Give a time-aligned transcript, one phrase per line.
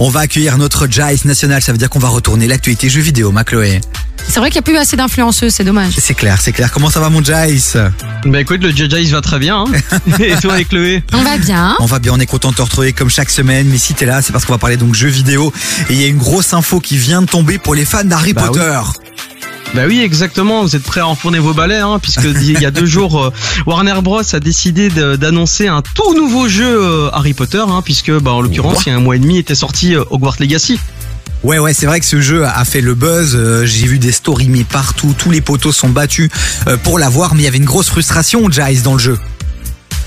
[0.00, 3.32] On va accueillir notre Jice national, ça veut dire qu'on va retourner l'actualité jeux vidéo,
[3.32, 3.80] ma Chloé.
[4.28, 5.94] C'est vrai qu'il n'y a plus assez d'influenceuses, c'est dommage.
[5.98, 6.70] C'est clair, c'est clair.
[6.70, 7.76] Comment ça va mon Jice
[8.24, 9.64] Bah écoute, le il va très bien.
[9.64, 11.02] Hein Et toi avec Chloé?
[11.12, 11.74] On va bien.
[11.80, 13.66] On va bien, on est content de te retrouver comme chaque semaine.
[13.68, 15.52] Mais si t'es là, c'est parce qu'on va parler donc jeux vidéo.
[15.90, 18.34] Et il y a une grosse info qui vient de tomber pour les fans d'Harry
[18.34, 18.60] Bah oui.
[19.74, 20.62] Bah oui, exactement.
[20.62, 23.32] Vous êtes prêts à enfourner vos balais, hein, puisque il y a deux jours, euh,
[23.66, 28.32] Warner Bros a décidé d'annoncer un tout nouveau jeu euh, Harry Potter, hein, puisque bah
[28.32, 30.78] en l'occurrence, il y a un mois et demi était sorti euh, Hogwarts Legacy.
[31.44, 33.34] Ouais, ouais, c'est vrai que ce jeu a fait le buzz.
[33.36, 35.14] Euh, J'ai vu des stories mis partout.
[35.16, 36.30] Tous les poteaux sont battus
[36.66, 37.34] euh, pour l'avoir.
[37.34, 39.18] Mais il y avait une grosse frustration, Jice, dans le jeu.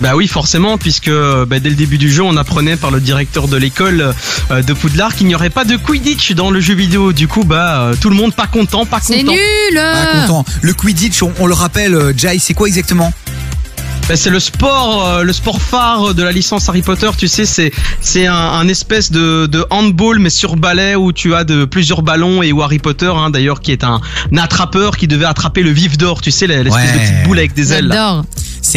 [0.00, 3.48] Bah oui, forcément, puisque bah, dès le début du jeu, on apprenait par le directeur
[3.48, 4.12] de l'école
[4.50, 7.12] euh, de Poudlard qu'il n'y aurait pas de Quidditch dans le jeu vidéo.
[7.14, 9.32] Du coup, bah euh, tout le monde pas content, pas C'est content.
[9.32, 10.44] nul Pas content.
[10.60, 13.10] Le Quidditch, on, on le rappelle, euh, Jice, c'est quoi exactement?
[14.08, 17.08] Bah, c'est le sport, euh, le sport phare de la licence Harry Potter.
[17.18, 21.34] Tu sais, c'est c'est un, un espèce de, de handball mais sur balai où tu
[21.34, 24.00] as de plusieurs ballons et où Harry Potter, hein, d'ailleurs, qui est un,
[24.32, 26.20] un attrapeur qui devait attraper le vif d'or.
[26.20, 26.92] Tu sais, l'espèce Ouais.
[26.92, 27.86] de petite boule avec des ailes.
[27.88, 28.22] là.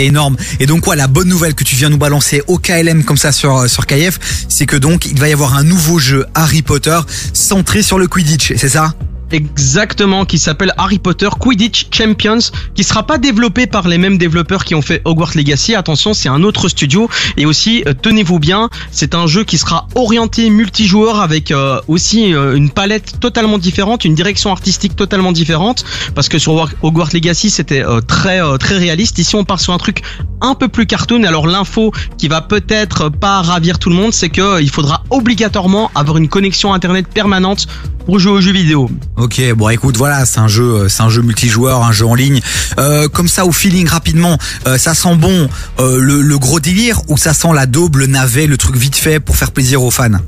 [0.05, 0.38] Énorme.
[0.59, 3.31] Et donc quoi, la bonne nouvelle que tu viens nous balancer au KLM comme ça
[3.31, 7.00] sur sur KF, c'est que donc il va y avoir un nouveau jeu Harry Potter
[7.33, 8.94] centré sur le Quidditch, c'est ça?
[9.31, 12.39] Exactement, qui s'appelle Harry Potter Quidditch Champions,
[12.73, 15.75] qui sera pas développé par les mêmes développeurs qui ont fait Hogwarts Legacy.
[15.75, 17.09] Attention, c'est un autre studio.
[17.38, 22.33] Et aussi, euh, tenez-vous bien, c'est un jeu qui sera orienté multijoueur avec euh, aussi
[22.33, 25.83] euh, une palette totalement différente, une direction artistique totalement différente.
[26.16, 29.17] Parce que sur War- Hogwarts Legacy, c'était très très réaliste.
[29.19, 30.02] Ici, on part sur un truc
[30.41, 31.23] un peu plus cartoon.
[31.23, 35.91] Alors l'info qui va peut-être pas ravir tout le monde, c'est que il faudra obligatoirement
[35.95, 37.67] avoir une connexion internet permanente
[38.05, 38.89] pour jouer aux jeux vidéo.
[39.20, 42.16] Ok, bon écoute, voilà, c'est un jeu, euh, c'est un jeu multijoueur, un jeu en
[42.16, 42.39] ligne.
[42.78, 47.17] Euh, comme ça, au feeling rapidement, euh, ça sent bon le, le gros délire ou
[47.17, 50.20] ça sent la daube, le navet, le truc vite fait pour faire plaisir aux fans?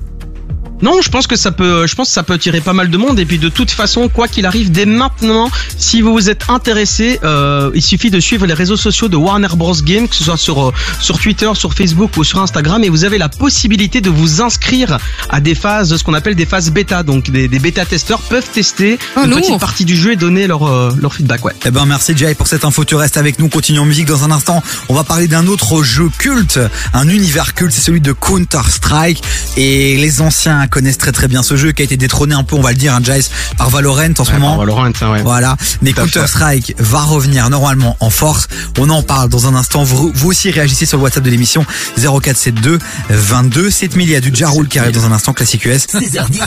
[0.82, 2.98] Non, je pense que ça peut, je pense que ça peut attirer pas mal de
[2.98, 3.20] monde.
[3.20, 7.20] Et puis de toute façon, quoi qu'il arrive, dès maintenant, si vous vous êtes intéressé,
[7.24, 10.38] euh, il suffit de suivre les réseaux sociaux de Warner Bros Game, que ce soit
[10.38, 14.10] sur euh, sur Twitter, sur Facebook ou sur Instagram, et vous avez la possibilité de
[14.10, 14.98] vous inscrire
[15.30, 17.04] à des phases, ce qu'on appelle des phases bêta.
[17.04, 19.40] Donc des, des bêta testeurs peuvent tester Oh, une lourd.
[19.42, 21.44] petite partie du jeu et donner leur euh, leur feedback.
[21.46, 21.54] Ouais.
[21.66, 24.24] Eh ben merci Jay pour cette info, tu restes avec nous, continuons en musique dans
[24.24, 24.64] un instant.
[24.90, 26.60] On va parler d'un autre jeu culte,
[26.94, 29.22] un univers culte, c'est celui de Counter-Strike.
[29.58, 32.56] Et les anciens connaissent très très bien ce jeu qui a été détrôné un peu,
[32.56, 34.50] on va le dire, hein, Jace, par Valorant en ce Ouais, moment.
[34.56, 35.22] par Valorant, hein, ouais.
[35.22, 36.02] Voilà, mais fait.
[36.02, 38.48] Counter-Strike va revenir normalement en force.
[38.80, 39.84] On en parle dans un instant.
[39.84, 41.66] Vous, vous aussi réagissez sur le WhatsApp de l'émission
[41.98, 44.08] 0472 22 7000.
[44.08, 45.86] Il y a du Jarul qui arrive dans un instant, classique US.
[45.88, 46.42] 16h19h.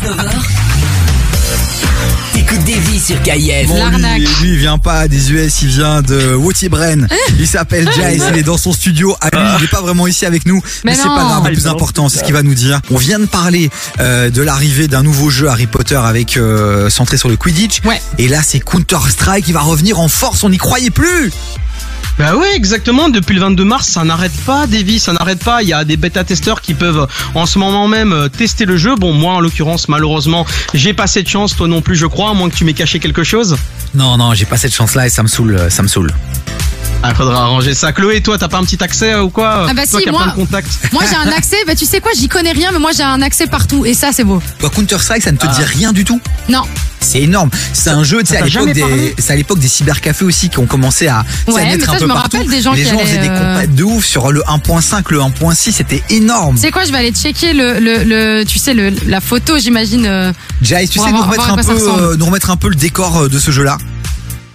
[3.05, 3.69] Sur KIF.
[3.69, 4.21] Bon, lui, L'arnaque.
[4.41, 7.07] lui, il vient pas des US, il vient de Wotibren.
[7.39, 9.15] Il s'appelle Jace, il est dans son studio.
[9.21, 11.43] À lui, il est pas vraiment ici avec nous, mais, Mais c'est pas grave.
[11.45, 12.81] Ah, Le plus important, c'est ce qu'il va nous dire.
[12.91, 13.69] On vient de parler
[14.01, 17.83] euh, de l'arrivée d'un nouveau jeu Harry Potter avec euh, centré sur le Quidditch.
[17.85, 18.01] Ouais.
[18.17, 20.43] Et là, c'est Counter Strike qui va revenir en force.
[20.43, 21.31] On n'y croyait plus.
[22.19, 23.09] Bah oui, exactement.
[23.09, 25.63] Depuis le 22 mars, ça n'arrête pas, Davy, ça n'arrête pas.
[25.63, 28.95] Il y a des bêta-testeurs qui peuvent en ce moment même euh, tester le jeu.
[28.95, 32.35] Bon, moi, en l'occurrence, malheureusement, j'ai pas cette chance, toi non plus, je crois, à
[32.35, 33.57] moins que tu m'aies caché quelque chose.
[33.95, 36.13] Non, non, j'ai pas cette chance-là et ça me saoule, euh, ça me saule.
[37.03, 37.93] Ah, faudra arranger ça.
[37.93, 40.11] Chloé, toi, t'as pas un petit accès euh, ou quoi Ah bah Toi si, qui
[40.13, 40.71] moi- contacts.
[40.93, 43.21] Moi j'ai un accès, bah tu sais quoi, j'y connais rien, mais moi j'ai un
[43.23, 44.41] accès partout, et ça c'est beau.
[44.61, 45.53] Toi, Counter Strike, ça ne te Ah.
[45.55, 46.19] dit rien du tout?
[46.49, 46.63] Non.
[47.05, 47.51] C'est énorme.
[47.73, 50.49] C'est un jeu, tu sais, ça à l'époque des, c'est à l'époque des cybercafés aussi
[50.49, 52.45] qui ont commencé à, tu sais, à Ouais, naître mais un ça, peu partout.
[52.45, 55.73] des gens Les gens faisaient des euh, compètes de ouf sur le 1.5, le 1.6,
[55.73, 56.57] c'était énorme.
[56.57, 59.59] Tu sais quoi, je vais aller checker le, le, le tu sais, le, la photo,
[59.59, 60.07] j'imagine.
[60.07, 60.33] euh,
[60.63, 63.17] Jace, tu sais nous remettre, un peu, ça euh, nous remettre un peu le décor
[63.23, 63.79] euh, de ce jeu-là?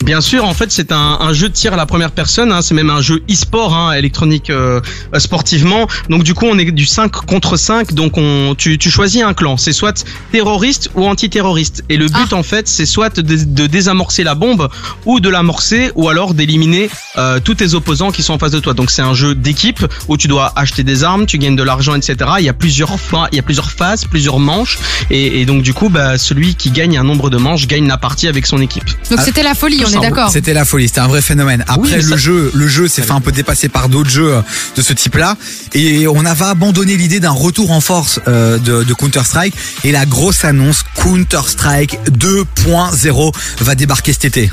[0.04, 2.52] Bien sûr, en fait, c'est un, un jeu de tir à la première personne.
[2.52, 4.80] Hein, c'est même un jeu e-sport, hein, électronique euh,
[5.14, 5.88] euh, sportivement.
[6.10, 7.94] Donc du coup, on est du 5 contre 5.
[7.94, 9.58] Donc on, tu, tu choisis un clan.
[9.58, 11.84] C'est soit terroriste ou antiterroriste.
[11.90, 14.70] Et le but, en fait, c'est soit de, de désamorcer la bombe
[15.06, 18.60] ou de l'amorcer, ou alors d'éliminer euh, tous tes opposants qui sont en face de
[18.60, 18.74] toi.
[18.74, 21.94] Donc c'est un jeu d'équipe où tu dois acheter des armes, tu gagnes de l'argent,
[21.96, 22.16] etc.
[22.40, 24.80] Il y a plusieurs fois, il y a plusieurs phases, plusieurs manches.
[25.10, 27.98] Et, et donc du coup, bah, celui qui gagne un nombre de manches gagne la
[27.98, 28.86] partie avec son équipe.
[29.10, 30.31] Donc Ah, c'était la folie, on ça, est d'accord.
[30.31, 31.63] C'était la folie, c'était un vrai phénomène.
[31.68, 34.36] Après Oui, le ça- jeu, le jeu s'est fait un peu dépasser par d'autres jeux
[34.36, 34.41] euh,
[34.75, 35.36] de ce type-là,
[35.74, 39.53] et on avait abandonné l'idée d'un retour en force euh, de, de Counter Strike.
[39.83, 44.50] Et la grosse annonce, Counter Strike 2.0 va débarquer cet été.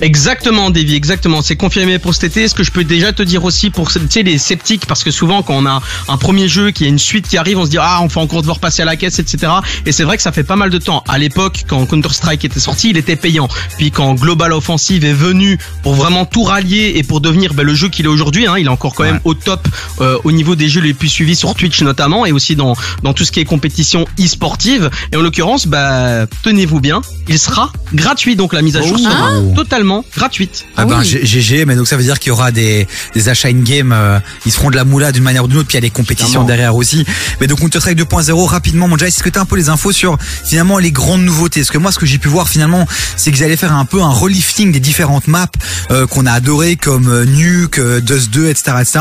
[0.00, 1.42] Exactement, Davy, exactement.
[1.42, 2.48] C'est confirmé pour cet été.
[2.48, 5.10] Ce que je peux déjà te dire aussi pour tu sais, les sceptiques, parce que
[5.10, 7.70] souvent quand on a un premier jeu, qui a une suite qui arrive, on se
[7.70, 9.52] dit ah on fait encore devoir passer à la caisse, etc.
[9.86, 11.02] Et c'est vrai que ça fait pas mal de temps.
[11.08, 13.48] À l'époque, quand Counter Strike était sorti, il était payant.
[13.76, 17.74] Puis quand Global Offensive est venu pour vraiment tout rallier et pour devenir ben, le
[17.74, 19.66] jeu qu'il est aujourd'hui, hein, il est encore quand même au top
[20.00, 23.14] euh, au niveau des jeux les plus suivis sur Twitch notamment et aussi dans dans
[23.14, 24.90] tout ce qui est compétition e-sportive.
[25.12, 28.36] Et en l'occurrence, bah tenez-vous bien, il sera gratuit.
[28.36, 29.02] Donc la mise à jour Oh.
[29.02, 29.54] sera Ah.
[29.56, 30.64] totalement gratuite.
[30.76, 31.06] Ah ben, oui.
[31.06, 34.18] G- GG, mais donc ça veut dire qu'il y aura des, des achats in-game, euh,
[34.46, 35.88] ils se feront de la moula d'une manière ou d'une autre, puis il y a
[35.88, 37.04] des compétitions derrière aussi.
[37.40, 39.92] Mais donc Counter-Strike 2.0, rapidement, mon Jay, est-ce que tu as un peu les infos
[39.92, 41.60] sur finalement les grandes nouveautés?
[41.60, 42.86] Parce que moi, ce que j'ai pu voir finalement,
[43.16, 45.46] c'est qu'ils allaient faire un peu un relifting des différentes maps
[45.90, 48.76] euh, qu'on a adorées, comme euh, Nuke, euh, Dust 2, etc.
[48.80, 48.98] etc.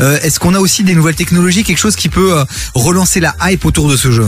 [0.00, 2.44] Euh, est-ce qu'on a aussi des nouvelles technologies, quelque chose qui peut euh,
[2.74, 4.26] relancer la hype autour de ce jeu?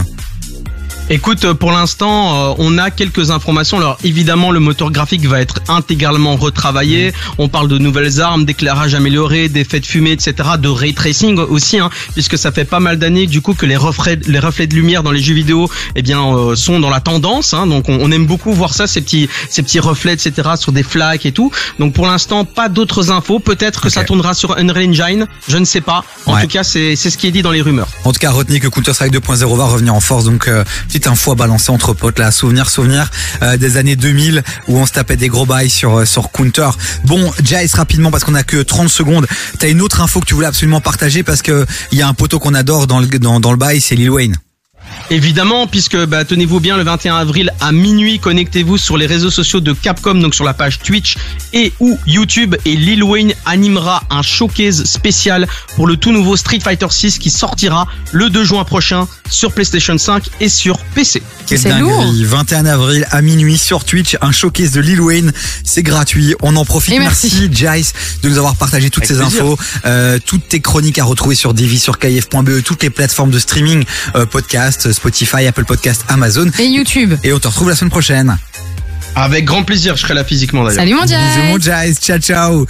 [1.11, 3.77] Écoute, euh, pour l'instant, euh, on a quelques informations.
[3.77, 7.13] Alors évidemment, le moteur graphique va être intégralement retravaillé.
[7.39, 11.79] On parle de nouvelles armes, d'éclairage amélioré, d'effets de fumée, etc., de ray tracing aussi,
[11.79, 14.75] hein, puisque ça fait pas mal d'années du coup que les reflets, les reflets de
[14.75, 17.53] lumière dans les jeux vidéo, eh bien, euh, sont dans la tendance.
[17.53, 20.73] Hein, donc on, on aime beaucoup voir ça, ces petits, ces petits reflets, etc., sur
[20.73, 21.51] des flaques et tout.
[21.79, 23.39] Donc pour l'instant, pas d'autres infos.
[23.39, 25.27] Peut-être que ça tournera sur Unreal Engine.
[25.49, 26.05] Je ne sais pas.
[26.27, 26.43] En Ouais.
[26.43, 27.89] tout cas, c'est c'est ce qui est dit dans les rumeurs.
[28.05, 30.25] En tout cas, retenez que Counter-Strike 2.0 va revenir en force.
[30.25, 32.31] Donc, euh, petite info à balancer entre potes là.
[32.31, 33.11] Souvenir, souvenir
[33.41, 36.69] euh, des années 2000 où on se tapait des gros bails sur euh, sur Counter.
[37.05, 39.27] Bon, Jace, rapidement parce qu'on a que 30 secondes.
[39.59, 42.13] T'as une autre info que tu voulais absolument partager parce que il y a un
[42.13, 44.37] poteau qu'on adore dans le dans, dans le bail, c'est Lil Wayne.
[45.13, 49.61] Évidemment, puisque bah, tenez-vous bien, le 21 avril à minuit, connectez-vous sur les réseaux sociaux
[49.61, 51.17] de Capcom, donc sur la page Twitch
[51.53, 56.61] et ou YouTube, et Lil Wayne animera un showcase spécial pour le tout nouveau Street
[56.61, 61.23] Fighter 6 qui sortira le 2 juin prochain sur PlayStation 5 et sur PC.
[61.47, 61.91] Quelle C'est dinguerie.
[61.91, 62.29] lourd.
[62.39, 65.33] 21 avril à minuit sur Twitch, un showcase de Lil Wayne.
[65.63, 66.35] C'est gratuit.
[66.41, 66.95] On en profite.
[66.95, 67.51] Et merci.
[67.53, 67.93] Jace
[68.23, 69.43] de nous avoir partagé toutes Avec ces plaisir.
[69.45, 73.39] infos, euh, toutes tes chroniques à retrouver sur Divi, sur kf.be, toutes les plateformes de
[73.39, 76.49] streaming, euh, podcast, Spotify, Apple Podcast, Amazon.
[76.61, 77.15] Et YouTube.
[77.25, 78.39] Et on te retrouve la semaine prochaine.
[79.17, 80.79] Avec grand plaisir, je serai là physiquement d'ailleurs.
[80.79, 81.17] Salut mon Jay.
[81.17, 81.99] Bisous mon Jace.
[82.01, 82.61] Ciao ciao.